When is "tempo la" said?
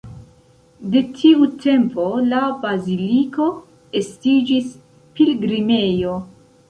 1.65-2.41